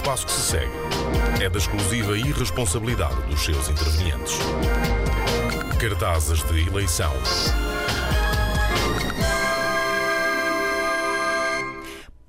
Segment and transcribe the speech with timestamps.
[0.00, 0.72] espaço que se segue
[1.42, 4.32] é da exclusiva irresponsabilidade dos seus intervenientes.
[5.78, 7.12] Cartazes de eleição.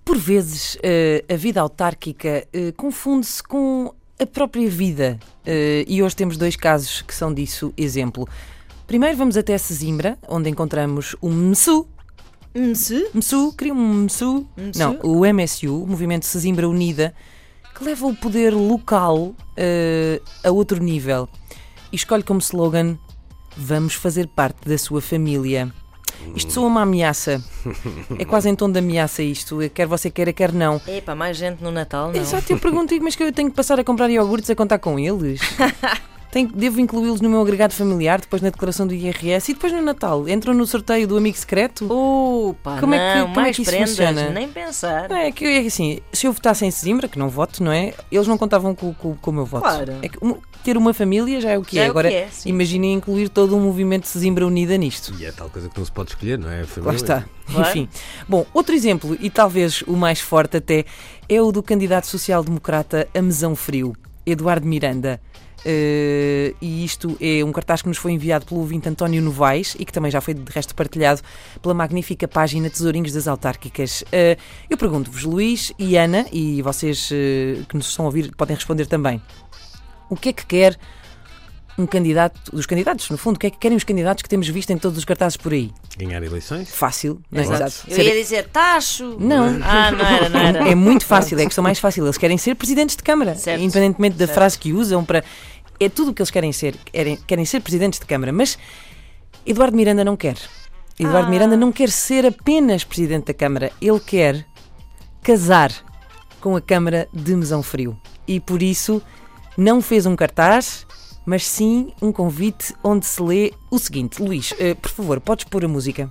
[0.04, 5.18] Por vezes, eh, a vida autárquica eh, confunde-se com a própria vida.
[5.46, 8.28] Eh, e hoje temos dois casos que são disso exemplo.
[8.86, 11.88] Primeiro vamos até Sesimbra, onde encontramos o MSU.
[12.54, 13.08] MSU?
[13.14, 14.46] MSU, cria um MSU.
[14.58, 14.78] MSU?
[14.78, 17.14] Não, o MSU, o Movimento Sesimbra Unida,
[17.82, 19.34] que leva o poder local
[20.44, 21.28] a outro nível.
[21.92, 22.98] E escolhe como slogan:
[23.58, 25.74] Vamos fazer parte da sua família.
[26.36, 27.44] Isto soa uma ameaça.
[28.20, 29.58] É quase em tom de ameaça isto.
[29.74, 30.80] Quer você queira, quer não.
[30.88, 32.22] Epá, mais gente no Natal, não?
[32.22, 35.00] Exato, eu pergunto, mas que eu tenho que passar a comprar iogurtes a contar com
[35.00, 35.42] eles?
[36.32, 39.82] Tenho, devo incluí-los no meu agregado familiar, depois na declaração do IRS e depois no
[39.82, 40.30] Natal.
[40.30, 41.92] Entram no sorteio do amigo secreto?
[41.92, 44.30] Opa, Como é não, que- como é mais que isso prendas, funciona?
[44.30, 45.10] nem pensar.
[45.10, 47.94] Não, é que é assim, se eu votasse em Sesimbra, que não voto, não é?
[48.10, 49.64] Eles não contavam com, com- com o meu voto.
[49.64, 49.94] Claro.
[50.02, 51.86] É que um- ter uma família já é o que Já é.
[51.86, 55.14] é Agora, é, imaginem incluir todo um movimento de Sesimbra Unida nisto.
[55.20, 56.62] E é tal coisa que não se pode escolher, não é?
[56.62, 56.92] A família.
[56.92, 57.26] Lá está.
[57.52, 57.70] Claro.
[57.70, 57.90] Enfim.
[58.30, 60.86] Bom, outro exemplo, e talvez o mais forte até,
[61.28, 63.94] é o do candidato social-democrata a Mesão Frio,
[64.26, 65.20] Eduardo Miranda.
[65.64, 69.86] Eh, e isto é um cartaz que nos foi enviado pelo ouvinte António Novaes e
[69.86, 71.22] que também já foi de resto partilhado
[71.62, 74.04] pela magnífica página Tesourinhos das Autárquicas.
[74.12, 74.38] Eh,
[74.70, 78.88] eu pergunto-vos, Luís e Ana, e vocês eh, que nos estão a ouvir podem responder
[78.88, 79.22] também,
[80.10, 80.78] o que é que quer
[81.78, 84.48] um candidato, dos candidatos, no fundo, o que é que querem os candidatos que temos
[84.48, 85.72] visto em todos os cartazes por aí?
[85.98, 86.70] Ganhar eleições?
[86.70, 87.44] Fácil, não é?
[87.46, 87.74] Exato.
[87.88, 89.16] Eu Ser- ia dizer tacho.
[89.20, 89.60] Não.
[89.64, 90.70] Ah, não era, não era.
[90.70, 92.06] É muito fácil, é a questão mais fácil.
[92.06, 93.62] Eles querem ser presidentes de Câmara, Certo.
[93.62, 94.36] independentemente da Certo.
[94.36, 95.24] frase que usam para.
[95.80, 96.76] É tudo o que eles querem ser.
[96.92, 98.32] Querem, querem ser presidentes de Câmara.
[98.32, 98.58] Mas
[99.46, 100.36] Eduardo Miranda não quer.
[101.00, 101.32] Eduardo Ah.
[101.32, 103.72] Miranda não quer ser apenas presidente da Câmara.
[103.82, 104.46] Ele quer
[105.24, 105.72] casar
[106.40, 107.98] com a Câmara de Mesão Frio.
[108.28, 109.02] E por isso
[109.58, 110.86] não fez um cartaz,
[111.26, 115.66] mas sim um convite onde se lê o seguinte: Luís, eh, por favor, podes pôr
[115.66, 116.10] a música.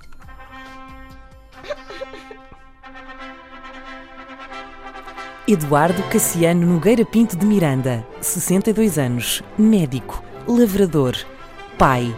[5.48, 11.16] Eduardo Cassiano Nogueira Pinto de Miranda, 62 anos, médico, lavrador,
[11.76, 12.16] pai,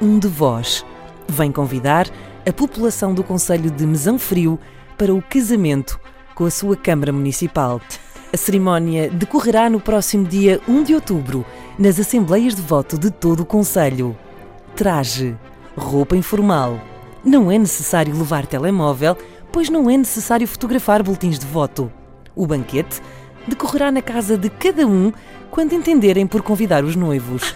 [0.00, 0.84] um de vós,
[1.28, 2.10] vem convidar
[2.44, 4.58] a população do Conselho de Mesão Frio
[4.98, 6.00] para o casamento
[6.34, 7.80] com a sua Câmara Municipal.
[8.32, 11.44] A cerimónia decorrerá no próximo dia 1 de outubro,
[11.78, 14.16] nas Assembleias de Voto de todo o Conselho.
[14.74, 15.36] Traje,
[15.76, 16.80] roupa informal.
[17.22, 19.18] Não é necessário levar telemóvel,
[19.52, 21.92] pois não é necessário fotografar boletins de voto.
[22.34, 23.02] O banquete
[23.46, 25.12] decorrerá na casa de cada um
[25.50, 27.54] quando entenderem por convidar os noivos.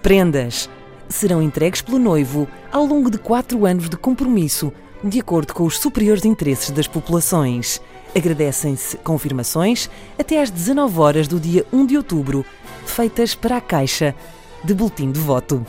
[0.00, 0.70] Prendas
[1.08, 5.76] serão entregues pelo noivo ao longo de quatro anos de compromisso, de acordo com os
[5.76, 7.80] superiores interesses das populações.
[8.14, 12.46] Agradecem-se confirmações até às 19 horas do dia 1 de outubro,
[12.86, 14.14] feitas para a caixa
[14.62, 15.66] de boletim de voto.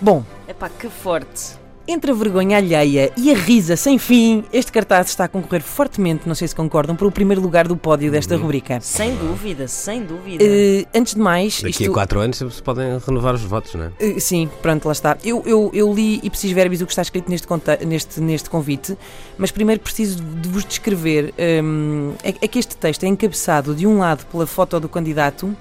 [0.00, 1.65] Bom, Epá, que forte.
[1.88, 6.26] Entre a vergonha alheia e a risa sem fim, este cartaz está a concorrer fortemente,
[6.26, 8.80] não sei se concordam, para o primeiro lugar do pódio desta rubrica.
[8.80, 10.42] Sem dúvida, sem dúvida.
[10.44, 13.84] Eh, antes de mais, Daqui isto- a 4 anos se podem renovar os votos, não
[13.84, 14.04] é?
[14.04, 15.16] Uh, Sim, pronto, lá está.
[15.24, 18.50] Eu, eu, eu li e preciso verbis o que está escrito neste, conta- neste, neste
[18.50, 18.96] convite,
[19.38, 21.32] mas primeiro preciso de vos descrever.
[21.62, 25.54] hum, é, é que este texto é encabeçado de um lado pela foto do candidato,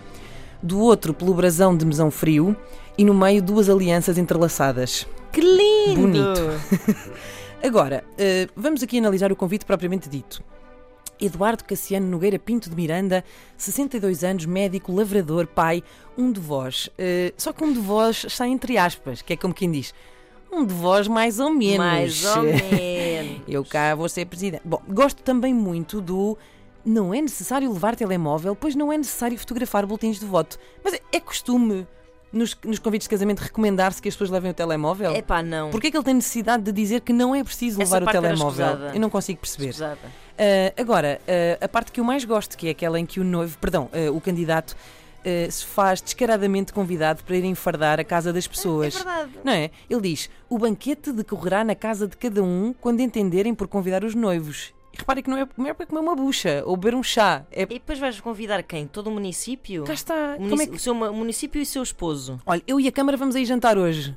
[0.64, 2.56] do outro pelo brasão de mesão frio
[2.98, 5.06] e no meio duas alianças entrelaçadas.
[5.36, 6.02] Que lindo!
[6.02, 7.12] bonito.
[7.62, 10.42] Agora, uh, vamos aqui analisar o convite propriamente dito.
[11.20, 13.24] Eduardo Cassiano Nogueira Pinto de Miranda,
[13.58, 15.84] 62 anos, médico, lavrador, pai,
[16.18, 16.88] um de vós.
[16.88, 19.94] Uh, só que um de vós está entre aspas, que é como quem diz,
[20.50, 21.78] um de vós mais ou menos.
[21.78, 23.42] Mais ou menos.
[23.46, 24.62] Eu cá vou ser presidente.
[24.64, 26.38] Bom, gosto também muito do.
[26.86, 30.58] Não é necessário levar telemóvel, pois não é necessário fotografar boletins de voto.
[30.82, 31.86] Mas é, é costume
[32.36, 35.16] nos, nos convites de casamento recomendar-se que as pessoas levem o telemóvel?
[35.16, 35.72] Epá, não.
[35.72, 38.12] Porquê é que ele tem necessidade de dizer que não é preciso Essa levar o
[38.22, 38.66] telemóvel?
[38.94, 39.74] Eu não consigo perceber.
[40.38, 43.24] Ah, agora, ah, a parte que eu mais gosto, que é aquela em que o
[43.24, 44.76] noivo, perdão, ah, o candidato
[45.26, 48.96] ah, se faz descaradamente convidado para ir enfardar a casa das É pessoas.
[48.96, 49.32] verdade.
[49.44, 49.72] Não é?
[49.90, 54.14] Ele diz: o banquete decorrerá na casa de cada um quando entenderem por convidar os
[54.14, 54.74] noivos.
[54.96, 57.46] E reparem que não é, não é para comer uma bucha ou beber um chá.
[57.52, 58.88] É E depois vais convidar quem?
[58.88, 59.84] Todo o município?
[59.84, 60.14] cá está.
[60.14, 60.76] O, Como é munici- que...
[60.76, 62.40] o seu mu- município e o seu esposo.
[62.46, 64.16] Olha, eu e a Câmara vamos aí jantar hoje.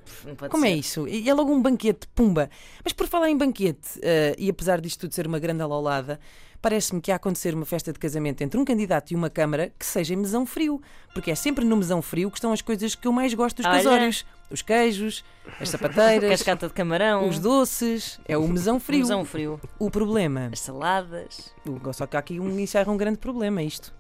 [0.48, 0.74] Como é ser.
[0.76, 1.08] isso?
[1.08, 2.48] E é logo um banquete, pumba.
[2.84, 6.20] Mas por falar em banquete, eh, e apesar disto tudo ser uma grande alaulada,
[6.60, 9.84] parece-me que há acontecer uma festa de casamento entre um candidato e uma Câmara que
[9.86, 10.80] seja em mesão frio.
[11.12, 13.66] Porque é sempre no mesão frio que estão as coisas que eu mais gosto dos
[13.66, 13.76] Olha.
[13.76, 14.26] casórios.
[14.50, 15.24] Os queijos,
[15.60, 17.28] as sapateiras, Cascata de camarão.
[17.28, 18.18] os doces.
[18.26, 19.00] É o mesão frio.
[19.00, 19.60] Mesão frio.
[19.78, 20.48] O problema...
[20.52, 21.54] As saladas.
[21.92, 23.94] Só que há aqui um, isso um grande problema, isto.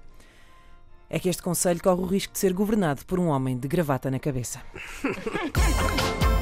[1.10, 4.10] é que este conselho corre o risco de ser governado por um homem de gravata
[4.10, 4.62] na cabeça.